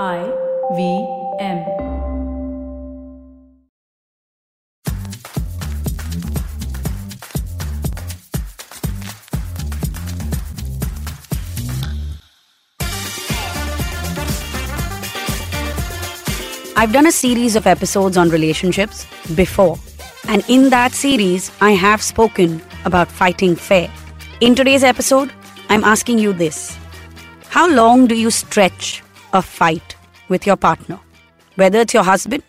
I 0.00 0.24
V 0.74 1.06
M. 1.38 1.58
I've 16.74 16.90
done 16.94 17.06
a 17.06 17.12
series 17.12 17.54
of 17.54 17.66
episodes 17.66 18.16
on 18.16 18.30
relationships 18.30 19.06
before, 19.34 19.78
and 20.26 20.42
in 20.48 20.70
that 20.70 20.92
series, 20.92 21.52
I 21.60 21.72
have 21.72 22.00
spoken 22.00 22.62
about 22.86 23.08
fighting 23.08 23.54
fair. 23.54 23.90
In 24.40 24.54
today's 24.54 24.84
episode, 24.84 25.30
I'm 25.68 25.84
asking 25.84 26.18
you 26.18 26.32
this 26.32 26.74
How 27.50 27.68
long 27.68 28.06
do 28.06 28.14
you 28.14 28.30
stretch 28.30 29.01
a 29.32 29.42
fight 29.42 29.96
with 30.28 30.46
your 30.46 30.56
partner? 30.56 31.00
Whether 31.56 31.80
it's 31.80 31.94
your 31.94 32.04
husband 32.04 32.42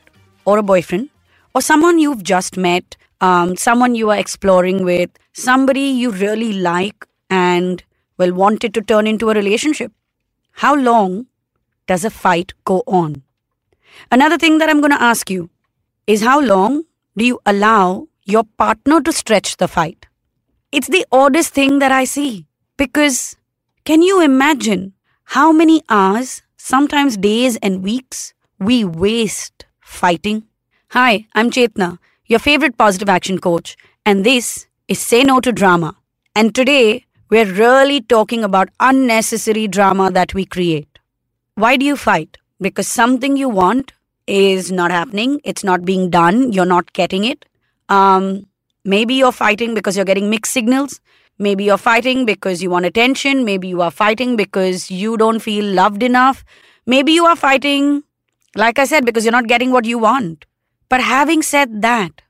or 0.46 0.58
a 0.58 0.64
boyfriend, 0.64 1.10
or 1.56 1.62
someone 1.62 2.00
you've 2.00 2.24
just 2.24 2.58
met, 2.58 2.98
um, 3.22 3.56
someone 3.56 3.96
you 3.96 4.10
are 4.10 4.18
exploring 4.18 4.84
with, 4.84 5.10
somebody 5.34 5.82
you 5.82 6.12
really 6.12 6.54
like 6.54 7.06
and 7.30 7.84
well 8.18 8.34
wanted 8.34 8.74
to 8.74 8.82
turn 8.82 9.08
into 9.08 9.30
a 9.30 9.34
relationship. 9.34 9.92
How 10.52 10.76
long 10.76 11.28
does 11.88 12.06
a 12.06 12.10
fight 12.10 12.54
go 12.66 12.84
on? 12.86 13.24
Another 14.12 14.38
thing 14.38 14.58
that 14.58 14.70
I'm 14.70 14.82
going 14.82 14.92
to 14.92 15.02
ask 15.02 15.30
you 15.30 15.50
is 16.08 16.22
how 16.22 16.40
long 16.40 16.84
do 17.18 17.26
you 17.26 17.40
allow 17.46 18.08
your 18.26 18.44
partner 18.58 19.02
to 19.02 19.12
stretch 19.12 19.58
the 19.58 19.68
fight? 19.68 20.06
It's 20.72 20.88
the 20.88 21.06
oddest 21.12 21.54
thing 21.54 21.80
that 21.80 21.92
I 21.92 22.04
see 22.06 22.46
because 22.78 23.36
can 23.86 24.02
you 24.02 24.22
imagine 24.22 24.94
how 25.26 25.52
many 25.52 25.82
hours, 25.90 26.42
sometimes 26.64 27.18
days 27.18 27.58
and 27.58 27.84
weeks, 27.84 28.34
we 28.58 28.86
waste 28.86 29.66
fighting? 29.82 30.44
Hi, 30.92 31.28
I'm 31.36 31.52
Chetna, 31.52 31.98
your 32.28 32.40
favorite 32.40 32.78
positive 32.78 33.10
action 33.10 33.38
coach, 33.38 33.76
and 34.06 34.26
this 34.26 34.66
is 34.88 34.98
Say 35.00 35.24
No 35.24 35.42
to 35.42 35.52
Drama. 35.52 35.98
And 36.34 36.56
today, 36.56 37.06
we're 37.30 37.52
really 37.52 38.00
talking 38.00 38.46
about 38.46 38.70
unnecessary 38.80 39.68
drama 39.68 40.10
that 40.12 40.34
we 40.34 40.46
create. 40.46 41.00
Why 41.56 41.76
do 41.76 41.86
you 41.86 41.98
fight? 41.98 42.38
Because 42.62 42.88
something 42.88 43.36
you 43.36 43.50
want 43.50 43.92
is 44.26 44.72
not 44.72 44.90
happening, 44.90 45.42
it's 45.44 45.66
not 45.66 45.84
being 45.84 46.10
done, 46.10 46.54
you're 46.54 46.66
not 46.66 46.94
getting 46.94 47.26
it. 47.26 47.44
Um, 47.90 48.48
maybe 48.86 49.16
you're 49.16 49.34
fighting 49.34 49.74
because 49.74 49.98
you're 49.98 50.06
getting 50.06 50.30
mixed 50.30 50.54
signals. 50.54 51.02
Maybe 51.40 51.64
you're 51.64 51.78
fighting 51.78 52.26
because 52.26 52.62
you 52.62 52.70
want 52.70 52.86
attention. 52.86 53.44
Maybe 53.44 53.68
you 53.68 53.82
are 53.82 53.92
fighting 53.92 54.36
because 54.36 54.92
you 54.92 55.18
don't 55.18 55.40
feel 55.40 55.66
loved 55.66 56.04
enough. 56.04 56.46
Maybe 56.86 57.12
you 57.14 57.26
are 57.26 57.36
fighting, 57.36 58.04
like 58.56 58.78
I 58.78 58.86
said, 58.86 59.06
because 59.06 59.26
you're 59.26 59.32
not 59.32 59.48
getting 59.48 59.72
what 59.72 59.86
you 59.86 59.98
want. 59.98 60.46
But 60.90 61.02
having 61.02 61.42
said 61.42 61.82
that, 61.82 62.22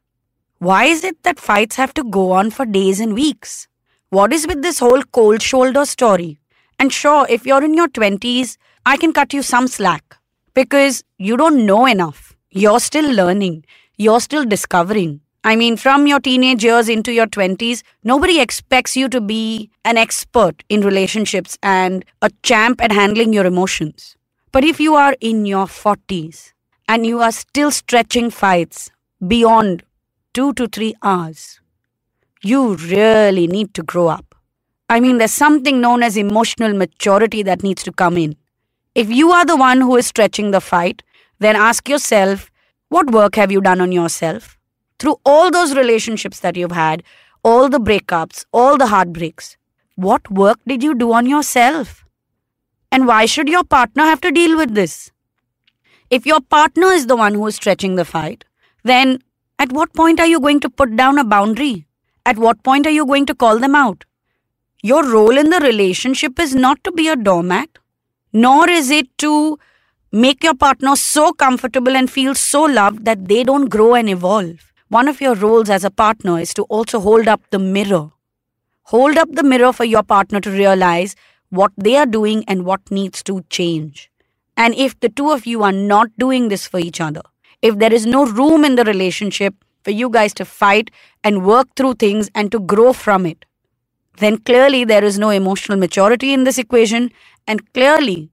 why 0.60 0.86
is 0.86 1.04
it 1.04 1.22
that 1.24 1.40
fights 1.40 1.76
have 1.76 1.94
to 1.96 2.04
go 2.04 2.32
on 2.32 2.50
for 2.50 2.66
days 2.66 3.02
and 3.02 3.14
weeks? 3.14 3.68
What 4.10 4.32
is 4.32 4.48
with 4.48 4.62
this 4.62 4.80
whole 4.80 5.04
cold 5.04 5.42
shoulder 5.42 5.86
story? 5.86 6.40
And 6.80 6.94
sure, 6.94 7.26
if 7.30 7.46
you're 7.46 7.64
in 7.64 7.74
your 7.74 7.90
20s, 7.90 8.58
I 8.86 8.96
can 8.96 9.12
cut 9.12 9.34
you 9.34 9.42
some 9.42 9.68
slack 9.68 10.18
because 10.54 11.04
you 11.18 11.36
don't 11.36 11.66
know 11.66 11.86
enough. 11.86 12.36
You're 12.52 12.80
still 12.80 13.12
learning, 13.12 13.66
you're 13.98 14.22
still 14.22 14.46
discovering. 14.46 15.23
I 15.46 15.58
mean, 15.58 15.76
from 15.76 16.08
your 16.08 16.22
teenage 16.22 16.64
years 16.64 16.88
into 16.88 17.12
your 17.12 17.28
20s, 17.28 17.84
nobody 18.04 18.40
expects 18.40 18.96
you 18.96 19.10
to 19.10 19.20
be 19.20 19.70
an 19.84 19.98
expert 19.98 20.64
in 20.70 20.82
relationships 20.82 21.58
and 21.62 22.06
a 22.22 22.30
champ 22.44 22.82
at 22.82 22.94
handling 22.94 23.34
your 23.34 23.46
emotions. 23.46 24.16
But 24.54 24.64
if 24.64 24.80
you 24.80 24.96
are 24.96 25.18
in 25.20 25.46
your 25.46 25.66
40s 25.66 26.54
and 26.88 27.06
you 27.06 27.20
are 27.20 27.32
still 27.32 27.72
stretching 27.72 28.30
fights 28.30 28.90
beyond 29.28 29.84
two 30.34 30.54
to 30.54 30.68
three 30.68 30.96
hours, 31.04 31.60
you 32.42 32.76
really 32.76 33.48
need 33.48 33.74
to 33.74 33.84
grow 33.84 34.08
up. 34.08 34.36
I 34.88 35.02
mean, 35.02 35.18
there's 35.18 35.34
something 35.34 35.82
known 35.82 36.04
as 36.04 36.16
emotional 36.16 36.74
maturity 36.74 37.44
that 37.44 37.64
needs 37.64 37.84
to 37.84 37.92
come 37.92 38.18
in. 38.18 38.38
If 38.96 39.10
you 39.10 39.32
are 39.32 39.46
the 39.46 39.58
one 39.58 39.82
who 39.82 39.98
is 39.98 40.08
stretching 40.08 40.52
the 40.52 40.62
fight, 40.62 41.04
then 41.40 41.56
ask 41.56 41.90
yourself, 41.90 42.50
what 42.90 43.12
work 43.12 43.36
have 43.36 43.52
you 43.52 43.60
done 43.60 43.82
on 43.82 43.92
yourself? 43.92 44.58
Through 45.04 45.18
all 45.26 45.52
those 45.52 45.76
relationships 45.76 46.40
that 46.40 46.56
you've 46.56 46.72
had, 46.72 47.04
all 47.44 47.68
the 47.68 47.78
breakups, 47.78 48.46
all 48.54 48.78
the 48.78 48.88
heartbreaks, 48.88 49.58
what 49.96 50.32
work 50.32 50.60
did 50.66 50.82
you 50.82 50.96
do 50.96 51.12
on 51.12 51.26
yourself? 51.26 52.06
And 52.90 53.06
why 53.06 53.26
should 53.26 53.50
your 53.50 53.66
partner 53.66 54.04
have 54.04 54.22
to 54.22 54.32
deal 54.32 54.56
with 54.56 54.76
this? 54.76 55.12
If 56.10 56.26
your 56.26 56.40
partner 56.40 56.88
is 56.88 57.08
the 57.08 57.18
one 57.18 57.34
who 57.34 57.46
is 57.48 57.56
stretching 57.56 57.98
the 57.98 58.06
fight, 58.06 58.46
then 58.86 59.20
at 59.60 59.74
what 59.74 59.94
point 59.94 60.22
are 60.22 60.26
you 60.26 60.40
going 60.40 60.62
to 60.62 60.70
put 60.70 60.96
down 60.96 61.18
a 61.18 61.26
boundary? 61.26 61.86
At 62.26 62.38
what 62.38 62.64
point 62.64 62.88
are 62.88 62.98
you 62.98 63.06
going 63.06 63.26
to 63.26 63.36
call 63.36 63.60
them 63.60 63.76
out? 63.76 64.06
Your 64.84 65.06
role 65.06 65.38
in 65.38 65.50
the 65.50 65.60
relationship 65.60 66.40
is 66.40 66.56
not 66.56 66.82
to 66.86 66.94
be 66.94 67.10
a 67.10 67.18
doormat, 67.18 67.78
nor 68.32 68.70
is 68.70 68.90
it 68.90 69.10
to 69.18 69.60
make 70.14 70.46
your 70.46 70.56
partner 70.56 70.96
so 70.96 71.34
comfortable 71.34 71.98
and 71.98 72.10
feel 72.10 72.34
so 72.36 72.64
loved 72.64 73.04
that 73.04 73.28
they 73.28 73.44
don't 73.44 73.68
grow 73.68 73.96
and 73.96 74.10
evolve. 74.10 74.70
One 74.94 75.08
of 75.08 75.22
your 75.22 75.34
roles 75.34 75.72
as 75.72 75.84
a 75.84 75.90
partner 75.90 76.40
is 76.40 76.54
to 76.54 76.64
also 76.66 77.00
hold 77.00 77.28
up 77.28 77.42
the 77.50 77.58
mirror. 77.58 78.12
Hold 78.84 79.18
up 79.18 79.32
the 79.32 79.42
mirror 79.42 79.74
for 79.74 79.86
your 79.86 80.04
partner 80.04 80.40
to 80.40 80.52
realize 80.52 81.16
what 81.50 81.72
they 81.76 81.96
are 81.96 82.06
doing 82.06 82.44
and 82.48 82.64
what 82.64 82.92
needs 82.92 83.24
to 83.24 83.44
change. 83.50 84.12
And 84.56 84.76
if 84.76 85.00
the 85.00 85.10
two 85.10 85.32
of 85.32 85.48
you 85.48 85.64
are 85.64 85.72
not 85.72 86.12
doing 86.20 86.50
this 86.50 86.68
for 86.68 86.80
each 86.80 87.02
other, 87.02 87.24
if 87.64 87.80
there 87.80 87.92
is 87.92 88.06
no 88.06 88.28
room 88.28 88.64
in 88.64 88.76
the 88.76 88.84
relationship 88.84 89.56
for 89.84 89.90
you 89.90 90.12
guys 90.12 90.32
to 90.36 90.46
fight 90.46 90.92
and 91.24 91.44
work 91.44 91.70
through 91.76 91.96
things 91.96 92.30
and 92.36 92.52
to 92.52 92.60
grow 92.60 92.94
from 92.94 93.26
it, 93.26 93.46
then 94.20 94.38
clearly 94.38 94.84
there 94.84 95.04
is 95.04 95.18
no 95.18 95.32
emotional 95.32 95.80
maturity 95.80 96.34
in 96.34 96.44
this 96.44 96.60
equation, 96.60 97.10
and 97.48 97.74
clearly 97.74 98.30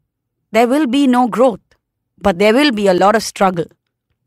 there 0.52 0.68
will 0.68 0.86
be 0.86 1.06
no 1.06 1.26
growth, 1.26 1.78
but 2.18 2.38
there 2.38 2.52
will 2.52 2.70
be 2.70 2.86
a 2.86 2.92
lot 2.92 3.16
of 3.16 3.22
struggle. 3.22 3.64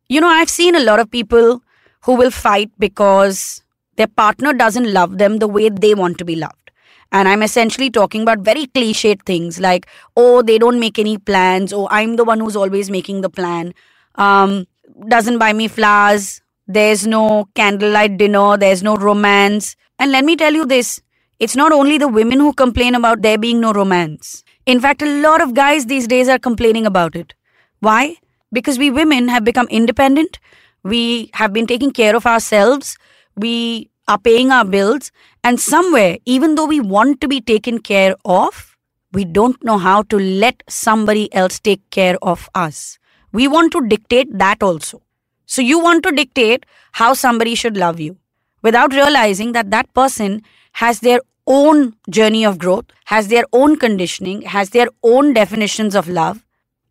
You 0.09 0.19
know, 0.19 0.29
I've 0.29 0.49
seen 0.49 0.75
a 0.75 0.83
lot 0.83 0.99
of 0.99 1.11
people 1.11 1.61
who 2.05 2.15
will 2.15 2.31
fight 2.31 2.71
because 2.79 3.63
their 3.95 4.07
partner 4.07 4.53
doesn't 4.53 4.91
love 4.91 5.17
them 5.17 5.37
the 5.37 5.47
way 5.47 5.69
they 5.69 5.93
want 5.93 6.17
to 6.17 6.25
be 6.25 6.35
loved. 6.35 6.71
And 7.11 7.27
I'm 7.27 7.43
essentially 7.43 7.91
talking 7.91 8.23
about 8.23 8.39
very 8.39 8.65
cliched 8.65 9.23
things 9.23 9.59
like, 9.59 9.87
oh, 10.17 10.41
they 10.41 10.57
don't 10.57 10.79
make 10.79 10.97
any 10.97 11.17
plans, 11.17 11.71
Oh, 11.71 11.87
I'm 11.91 12.15
the 12.15 12.23
one 12.23 12.39
who's 12.39 12.55
always 12.55 12.89
making 12.89 13.21
the 13.21 13.29
plan, 13.29 13.73
um, 14.15 14.65
doesn't 15.07 15.37
buy 15.37 15.53
me 15.53 15.67
flowers, 15.67 16.41
there's 16.67 17.05
no 17.05 17.47
candlelight 17.55 18.17
dinner, 18.17 18.57
there's 18.57 18.81
no 18.81 18.95
romance. 18.95 19.75
And 19.99 20.11
let 20.11 20.25
me 20.25 20.35
tell 20.35 20.53
you 20.53 20.65
this 20.65 21.01
it's 21.39 21.55
not 21.55 21.71
only 21.71 21.97
the 21.97 22.07
women 22.07 22.39
who 22.39 22.53
complain 22.53 22.95
about 22.95 23.21
there 23.21 23.37
being 23.37 23.59
no 23.59 23.73
romance. 23.73 24.43
In 24.65 24.79
fact, 24.79 25.01
a 25.01 25.21
lot 25.21 25.41
of 25.41 25.53
guys 25.53 25.85
these 25.85 26.07
days 26.07 26.29
are 26.29 26.39
complaining 26.39 26.85
about 26.85 27.15
it. 27.15 27.33
Why? 27.79 28.15
Because 28.51 28.77
we 28.77 28.89
women 28.89 29.27
have 29.27 29.43
become 29.43 29.67
independent, 29.67 30.39
we 30.83 31.29
have 31.33 31.53
been 31.53 31.67
taking 31.67 31.91
care 31.91 32.15
of 32.15 32.25
ourselves, 32.25 32.97
we 33.35 33.89
are 34.07 34.17
paying 34.17 34.51
our 34.51 34.65
bills, 34.65 35.11
and 35.43 35.59
somewhere, 35.59 36.17
even 36.25 36.55
though 36.55 36.65
we 36.65 36.79
want 36.79 37.21
to 37.21 37.27
be 37.27 37.41
taken 37.41 37.79
care 37.79 38.15
of, 38.25 38.77
we 39.11 39.25
don't 39.25 39.63
know 39.63 39.77
how 39.77 40.03
to 40.03 40.17
let 40.17 40.63
somebody 40.67 41.33
else 41.33 41.59
take 41.59 41.89
care 41.91 42.17
of 42.21 42.49
us. 42.55 42.99
We 43.31 43.47
want 43.47 43.71
to 43.73 43.87
dictate 43.87 44.37
that 44.37 44.61
also. 44.61 45.01
So, 45.45 45.61
you 45.61 45.79
want 45.79 46.03
to 46.03 46.11
dictate 46.11 46.65
how 46.93 47.13
somebody 47.13 47.55
should 47.55 47.77
love 47.77 47.99
you 47.99 48.17
without 48.61 48.93
realizing 48.93 49.51
that 49.51 49.71
that 49.71 49.93
person 49.93 50.41
has 50.73 51.01
their 51.01 51.19
own 51.45 51.95
journey 52.09 52.45
of 52.45 52.57
growth, 52.57 52.85
has 53.05 53.27
their 53.27 53.43
own 53.51 53.75
conditioning, 53.75 54.43
has 54.43 54.69
their 54.69 54.87
own 55.03 55.33
definitions 55.33 55.95
of 55.95 56.07
love, 56.07 56.43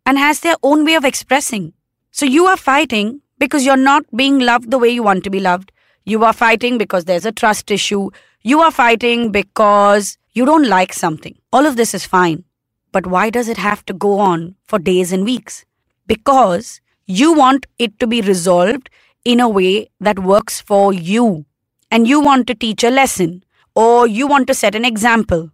and 0.05 0.17
has 0.17 0.41
their 0.41 0.55
own 0.63 0.85
way 0.85 0.93
of 0.93 1.03
expressing. 1.03 1.73
So 2.11 2.25
you 2.25 2.45
are 2.45 2.57
fighting 2.57 3.21
because 3.43 3.65
you're 3.65 3.75
not 3.75 4.05
being 4.15 4.39
loved 4.39 4.71
the 4.71 4.79
way 4.79 4.89
you 4.89 5.03
want 5.03 5.25
to 5.25 5.29
be 5.29 5.41
loved. 5.41 5.71
You 6.05 6.23
are 6.23 6.31
fighting 6.31 6.77
because 6.77 7.05
there's 7.05 7.25
a 7.25 7.31
trust 7.31 7.71
issue. 7.71 8.09
You 8.41 8.61
are 8.61 8.71
fighting 8.71 9.31
because 9.31 10.17
you 10.31 10.45
don't 10.45 10.67
like 10.67 10.93
something. 10.93 11.37
All 11.51 11.65
of 11.65 11.75
this 11.75 11.93
is 11.93 12.05
fine. 12.05 12.45
But 12.93 13.07
why 13.07 13.29
does 13.29 13.49
it 13.49 13.57
have 13.57 13.85
to 13.87 13.93
go 13.93 14.19
on 14.19 14.55
for 14.63 14.79
days 14.79 15.11
and 15.11 15.25
weeks? 15.25 15.65
Because 16.07 16.79
you 17.05 17.33
want 17.33 17.65
it 17.79 17.99
to 17.99 18.07
be 18.07 18.21
resolved 18.21 18.89
in 19.25 19.41
a 19.41 19.49
way 19.49 19.89
that 19.99 20.19
works 20.19 20.61
for 20.61 20.93
you. 20.93 21.45
And 21.91 22.07
you 22.07 22.21
want 22.21 22.47
to 22.47 22.55
teach 22.55 22.83
a 22.83 22.89
lesson 22.89 23.43
or 23.75 24.07
you 24.07 24.27
want 24.27 24.47
to 24.47 24.53
set 24.53 24.75
an 24.75 24.85
example, 24.85 25.49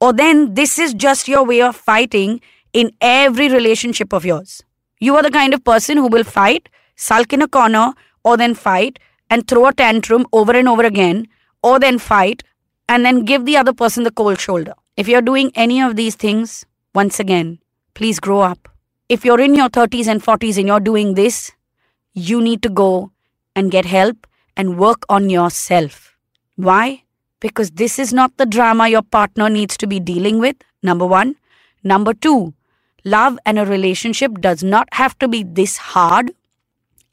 or 0.00 0.12
then 0.12 0.54
this 0.54 0.78
is 0.78 0.92
just 0.92 1.28
your 1.28 1.44
way 1.44 1.62
of 1.62 1.74
fighting 1.74 2.40
in 2.72 2.90
every 3.00 3.48
relationship 3.48 4.12
of 4.12 4.24
yours. 4.24 4.62
You 5.00 5.16
are 5.16 5.22
the 5.22 5.30
kind 5.30 5.54
of 5.54 5.64
person 5.64 5.96
who 5.96 6.08
will 6.08 6.24
fight, 6.24 6.68
sulk 6.96 7.32
in 7.32 7.42
a 7.42 7.48
corner, 7.48 7.92
or 8.24 8.36
then 8.36 8.54
fight 8.54 8.98
and 9.30 9.46
throw 9.46 9.66
a 9.66 9.72
tantrum 9.72 10.26
over 10.32 10.52
and 10.52 10.68
over 10.68 10.84
again, 10.84 11.26
or 11.62 11.78
then 11.78 11.98
fight 11.98 12.42
and 12.88 13.04
then 13.04 13.24
give 13.24 13.44
the 13.46 13.56
other 13.56 13.72
person 13.72 14.04
the 14.04 14.10
cold 14.10 14.40
shoulder. 14.40 14.74
If 14.96 15.08
you're 15.08 15.22
doing 15.22 15.50
any 15.54 15.80
of 15.80 15.96
these 15.96 16.14
things, 16.14 16.66
once 16.94 17.18
again, 17.18 17.58
please 17.94 18.20
grow 18.20 18.40
up. 18.40 18.68
if 19.08 19.24
you're 19.24 19.40
in 19.40 19.54
your 19.54 19.68
30s 19.68 20.06
and 20.06 20.22
40s 20.22 20.56
and 20.58 20.66
you're 20.66 20.80
doing 20.80 21.14
this, 21.14 21.52
you 22.14 22.40
need 22.40 22.62
to 22.62 22.68
go 22.68 23.10
and 23.54 23.70
get 23.70 23.84
help 23.84 24.26
and 24.56 24.78
work 24.78 25.04
on 25.08 25.28
yourself. 25.28 26.16
Why? 26.56 27.02
Because 27.40 27.72
this 27.72 27.98
is 27.98 28.12
not 28.12 28.36
the 28.38 28.46
drama 28.46 28.88
your 28.88 29.02
partner 29.02 29.50
needs 29.50 29.76
to 29.78 29.86
be 29.86 30.00
dealing 30.00 30.38
with, 30.38 30.56
number 30.82 31.06
one. 31.06 31.36
Number 31.82 32.14
two, 32.14 32.54
love 33.04 33.38
and 33.44 33.58
a 33.58 33.66
relationship 33.66 34.40
does 34.40 34.64
not 34.64 34.88
have 34.92 35.18
to 35.18 35.28
be 35.28 35.42
this 35.42 35.76
hard. 35.76 36.32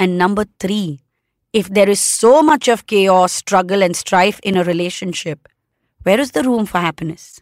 And 0.01 0.18
number 0.18 0.45
three, 0.59 1.01
if 1.53 1.69
there 1.69 1.88
is 1.88 2.00
so 2.00 2.42
much 2.42 2.68
of 2.68 2.88
chaos, 2.88 3.31
struggle, 3.31 3.83
and 3.83 3.95
strife 3.95 4.39
in 4.42 4.57
a 4.57 4.63
relationship, 4.63 5.48
where 6.01 6.19
is 6.19 6.31
the 6.31 6.42
room 6.42 6.65
for 6.65 6.80
happiness? 6.80 7.39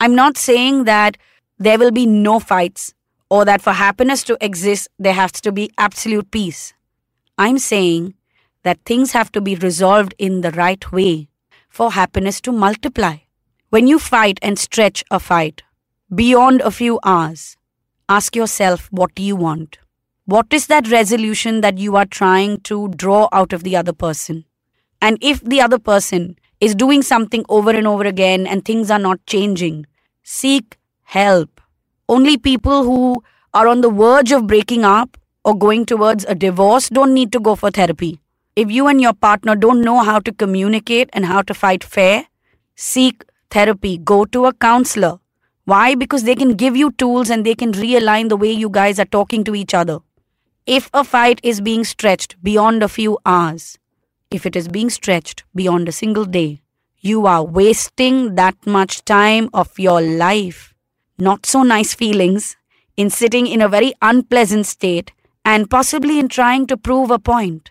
I'm 0.00 0.14
not 0.14 0.38
saying 0.38 0.84
that 0.84 1.18
there 1.58 1.78
will 1.78 1.90
be 1.90 2.06
no 2.06 2.40
fights 2.40 2.94
or 3.28 3.44
that 3.44 3.60
for 3.60 3.74
happiness 3.74 4.24
to 4.24 4.38
exist, 4.40 4.88
there 4.98 5.12
has 5.12 5.32
to 5.32 5.52
be 5.52 5.70
absolute 5.76 6.30
peace. 6.30 6.72
I'm 7.36 7.58
saying 7.58 8.14
that 8.62 8.80
things 8.86 9.12
have 9.12 9.30
to 9.32 9.42
be 9.42 9.54
resolved 9.54 10.14
in 10.16 10.40
the 10.40 10.52
right 10.52 10.90
way 10.90 11.28
for 11.68 11.92
happiness 11.92 12.40
to 12.42 12.52
multiply. 12.52 13.16
When 13.68 13.86
you 13.86 13.98
fight 13.98 14.38
and 14.40 14.58
stretch 14.58 15.04
a 15.10 15.20
fight 15.20 15.62
beyond 16.14 16.62
a 16.62 16.70
few 16.70 16.98
hours, 17.04 17.58
ask 18.08 18.34
yourself 18.34 18.88
what 18.90 19.14
do 19.14 19.22
you 19.22 19.36
want? 19.36 19.76
What 20.26 20.54
is 20.54 20.68
that 20.68 20.90
resolution 20.90 21.60
that 21.60 21.76
you 21.76 21.96
are 21.96 22.06
trying 22.06 22.60
to 22.62 22.88
draw 22.88 23.28
out 23.30 23.52
of 23.52 23.62
the 23.62 23.76
other 23.76 23.92
person? 23.92 24.46
And 25.02 25.18
if 25.20 25.42
the 25.42 25.60
other 25.60 25.78
person 25.78 26.38
is 26.60 26.74
doing 26.74 27.02
something 27.02 27.44
over 27.50 27.70
and 27.72 27.86
over 27.86 28.04
again 28.04 28.46
and 28.46 28.64
things 28.64 28.90
are 28.90 28.98
not 28.98 29.20
changing, 29.26 29.84
seek 30.22 30.78
help. 31.02 31.60
Only 32.08 32.38
people 32.38 32.84
who 32.84 33.22
are 33.52 33.68
on 33.68 33.82
the 33.82 33.90
verge 33.90 34.32
of 34.32 34.46
breaking 34.46 34.82
up 34.82 35.18
or 35.44 35.54
going 35.58 35.84
towards 35.84 36.24
a 36.24 36.34
divorce 36.34 36.88
don't 36.88 37.12
need 37.12 37.30
to 37.32 37.38
go 37.38 37.54
for 37.54 37.70
therapy. 37.70 38.18
If 38.56 38.70
you 38.70 38.86
and 38.86 39.02
your 39.02 39.12
partner 39.12 39.54
don't 39.54 39.82
know 39.82 39.98
how 39.98 40.20
to 40.20 40.32
communicate 40.32 41.10
and 41.12 41.26
how 41.26 41.42
to 41.42 41.52
fight 41.52 41.84
fair, 41.84 42.28
seek 42.76 43.24
therapy, 43.50 43.98
go 43.98 44.24
to 44.24 44.46
a 44.46 44.54
counselor. 44.54 45.18
Why? 45.66 45.94
Because 45.94 46.22
they 46.22 46.34
can 46.34 46.54
give 46.54 46.74
you 46.74 46.92
tools 46.92 47.28
and 47.28 47.44
they 47.44 47.54
can 47.54 47.72
realign 47.72 48.30
the 48.30 48.38
way 48.38 48.52
you 48.52 48.70
guys 48.70 48.98
are 48.98 49.04
talking 49.04 49.44
to 49.44 49.54
each 49.54 49.74
other. 49.74 49.98
If 50.66 50.88
a 50.94 51.04
fight 51.04 51.40
is 51.42 51.60
being 51.60 51.84
stretched 51.84 52.42
beyond 52.42 52.82
a 52.82 52.88
few 52.88 53.18
hours, 53.26 53.76
if 54.30 54.46
it 54.46 54.56
is 54.56 54.66
being 54.66 54.88
stretched 54.88 55.44
beyond 55.54 55.90
a 55.90 55.92
single 55.92 56.24
day, 56.24 56.62
you 57.00 57.26
are 57.26 57.44
wasting 57.44 58.34
that 58.36 58.66
much 58.66 59.04
time 59.04 59.50
of 59.52 59.78
your 59.78 60.00
life. 60.00 60.72
Not 61.18 61.44
so 61.44 61.64
nice 61.64 61.92
feelings 61.92 62.56
in 62.96 63.10
sitting 63.10 63.46
in 63.46 63.60
a 63.60 63.68
very 63.68 63.92
unpleasant 64.00 64.64
state 64.64 65.12
and 65.44 65.68
possibly 65.68 66.18
in 66.18 66.28
trying 66.28 66.66
to 66.68 66.78
prove 66.78 67.10
a 67.10 67.18
point. 67.18 67.70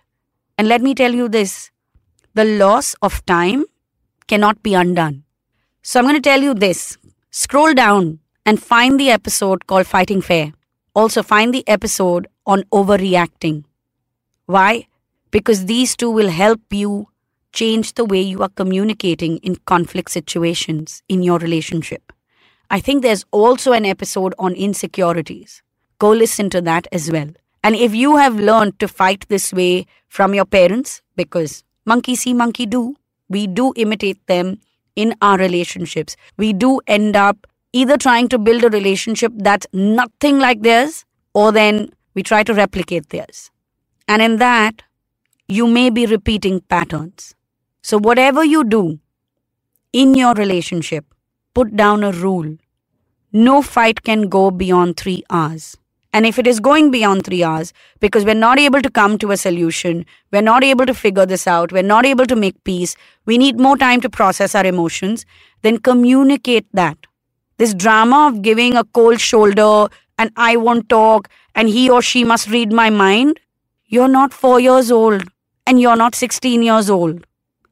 And 0.59 0.67
let 0.67 0.83
me 0.83 0.93
tell 0.93 1.15
you 1.15 1.27
this 1.27 1.71
the 2.35 2.45
loss 2.45 2.95
of 3.01 3.25
time 3.25 3.65
cannot 4.27 4.61
be 4.61 4.75
undone. 4.75 5.23
So 5.81 5.99
I'm 5.99 6.05
going 6.05 6.15
to 6.15 6.21
tell 6.21 6.43
you 6.43 6.53
this 6.53 6.99
scroll 7.31 7.73
down 7.73 8.19
and 8.45 8.61
find 8.61 8.99
the 8.99 9.09
episode 9.09 9.65
called 9.65 9.87
Fighting 9.87 10.21
Fair. 10.21 10.53
Also, 10.93 11.23
find 11.23 11.51
the 11.51 11.67
episode 11.67 12.27
on 12.45 12.63
overreacting. 12.71 13.63
Why? 14.45 14.87
Because 15.31 15.65
these 15.65 15.95
two 15.95 16.09
will 16.09 16.29
help 16.29 16.61
you 16.71 17.07
change 17.53 17.93
the 17.93 18.05
way 18.05 18.21
you 18.21 18.41
are 18.41 18.49
communicating 18.49 19.37
in 19.37 19.55
conflict 19.65 20.11
situations 20.11 21.03
in 21.07 21.23
your 21.23 21.37
relationship. 21.39 22.11
I 22.69 22.79
think 22.79 23.03
there's 23.03 23.25
also 23.31 23.71
an 23.73 23.85
episode 23.85 24.33
on 24.39 24.53
insecurities. 24.53 25.61
Go 25.99 26.09
listen 26.09 26.49
to 26.49 26.61
that 26.61 26.87
as 26.91 27.11
well. 27.11 27.29
And 27.63 27.75
if 27.75 27.93
you 27.95 28.17
have 28.17 28.35
learned 28.35 28.79
to 28.79 28.87
fight 28.87 29.25
this 29.29 29.53
way 29.53 29.85
from 30.07 30.33
your 30.33 30.45
parents, 30.45 31.01
because 31.15 31.63
monkey 31.85 32.15
see, 32.15 32.33
monkey 32.33 32.65
do, 32.65 32.95
we 33.29 33.47
do 33.47 33.73
imitate 33.75 34.25
them 34.27 34.59
in 34.95 35.15
our 35.21 35.37
relationships. 35.37 36.15
We 36.37 36.53
do 36.53 36.81
end 36.87 37.15
up 37.15 37.47
either 37.71 37.97
trying 37.97 38.27
to 38.29 38.37
build 38.37 38.63
a 38.63 38.69
relationship 38.69 39.31
that's 39.35 39.65
nothing 39.73 40.39
like 40.39 40.61
theirs, 40.61 41.05
or 41.33 41.51
then 41.51 41.89
we 42.13 42.23
try 42.23 42.43
to 42.43 42.53
replicate 42.53 43.09
theirs. 43.09 43.51
And 44.07 44.21
in 44.21 44.37
that, 44.37 44.83
you 45.47 45.67
may 45.67 45.89
be 45.89 46.05
repeating 46.05 46.61
patterns. 46.61 47.35
So, 47.81 47.97
whatever 47.97 48.43
you 48.43 48.63
do 48.63 48.99
in 49.91 50.13
your 50.13 50.33
relationship, 50.33 51.05
put 51.53 51.75
down 51.75 52.03
a 52.03 52.11
rule. 52.11 52.57
No 53.31 53.61
fight 53.61 54.03
can 54.03 54.29
go 54.29 54.51
beyond 54.51 54.97
three 54.97 55.23
hours. 55.29 55.75
And 56.15 56.27
if 56.27 56.37
it 56.37 56.45
is 56.45 56.59
going 56.59 56.91
beyond 56.91 57.25
three 57.25 57.43
hours, 57.43 57.73
because 57.99 58.23
we're 58.23 58.35
not 58.35 58.59
able 58.59 58.81
to 58.83 58.89
come 58.89 59.17
to 59.17 59.31
a 59.31 59.37
solution, 59.37 60.05
we're 60.31 60.43
not 60.43 60.63
able 60.63 60.85
to 60.85 60.93
figure 60.93 61.25
this 61.25 61.47
out, 61.47 61.71
we're 61.71 61.81
not 61.81 62.05
able 62.05 62.27
to 62.27 62.35
make 62.35 62.63
peace, 62.63 62.95
we 63.25 63.39
need 63.39 63.59
more 63.59 63.75
time 63.75 63.99
to 64.01 64.09
process 64.09 64.53
our 64.53 64.65
emotions, 64.65 65.25
then 65.63 65.79
communicate 65.79 66.67
that. 66.73 66.97
This 67.57 67.73
drama 67.73 68.27
of 68.27 68.43
giving 68.43 68.75
a 68.75 68.83
cold 68.83 69.19
shoulder 69.19 69.87
and 70.17 70.31
I 70.35 70.55
won't 70.55 70.89
talk 70.89 71.29
and 71.55 71.69
he 71.69 71.89
or 71.89 72.01
she 72.01 72.23
must 72.23 72.49
read 72.49 72.71
my 72.71 72.89
mind, 72.89 73.39
you're 73.85 74.07
not 74.07 74.33
four 74.33 74.59
years 74.59 74.91
old 74.91 75.23
and 75.65 75.79
you're 75.79 75.95
not 75.95 76.15
16 76.15 76.63
years 76.63 76.89
old. 76.89 77.25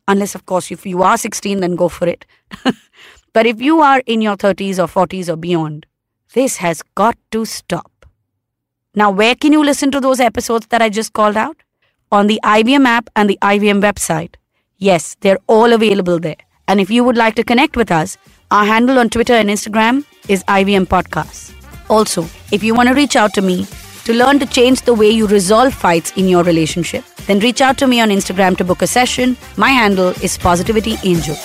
Unless, 0.07 0.35
of 0.35 0.45
course, 0.45 0.71
if 0.71 0.85
you 0.85 1.03
are 1.03 1.17
16, 1.17 1.59
then 1.59 1.75
go 1.75 1.87
for 1.87 2.07
it. 2.07 2.25
but 3.33 3.45
if 3.45 3.61
you 3.61 3.81
are 3.81 4.01
in 4.05 4.21
your 4.21 4.35
30s 4.35 4.77
or 4.79 5.05
40s 5.05 5.29
or 5.29 5.35
beyond, 5.35 5.85
this 6.33 6.57
has 6.57 6.81
got 6.95 7.17
to 7.31 7.45
stop. 7.45 7.91
Now, 8.93 9.11
where 9.11 9.35
can 9.35 9.53
you 9.53 9.63
listen 9.63 9.91
to 9.91 10.01
those 10.01 10.19
episodes 10.19 10.67
that 10.67 10.81
I 10.81 10.89
just 10.89 11.13
called 11.13 11.37
out? 11.37 11.57
On 12.11 12.27
the 12.27 12.41
IVM 12.43 12.85
app 12.85 13.09
and 13.15 13.29
the 13.29 13.37
IVM 13.41 13.81
website. 13.81 14.35
Yes, 14.77 15.15
they're 15.21 15.39
all 15.47 15.71
available 15.71 16.19
there. 16.19 16.35
And 16.67 16.81
if 16.81 16.89
you 16.89 17.03
would 17.03 17.15
like 17.15 17.35
to 17.35 17.43
connect 17.43 17.77
with 17.77 17.91
us, 17.91 18.17
our 18.49 18.65
handle 18.65 18.99
on 18.99 19.09
Twitter 19.09 19.33
and 19.33 19.49
Instagram 19.49 20.03
is 20.27 20.43
IVM 20.45 20.87
Podcasts. 20.87 21.60
Also, 21.91 22.21
if 22.53 22.63
you 22.63 22.73
want 22.73 22.87
to 22.87 22.95
reach 22.95 23.17
out 23.17 23.33
to 23.33 23.41
me 23.41 23.67
to 24.05 24.13
learn 24.13 24.39
to 24.39 24.45
change 24.45 24.81
the 24.83 24.93
way 24.93 25.09
you 25.09 25.27
resolve 25.27 25.73
fights 25.73 26.13
in 26.15 26.29
your 26.29 26.41
relationship, 26.41 27.03
then 27.27 27.39
reach 27.39 27.59
out 27.59 27.77
to 27.77 27.85
me 27.85 27.99
on 27.99 28.09
Instagram 28.09 28.57
to 28.57 28.63
book 28.63 28.81
a 28.81 28.87
session. 28.87 29.35
My 29.57 29.69
handle 29.69 30.09
is 30.23 30.37
Positivity 30.37 30.95
Angel. 31.03 31.35